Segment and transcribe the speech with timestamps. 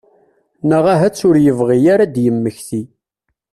[0.69, 2.81] Neɣ ahat ur yebɣi ara ad d-yemmekti.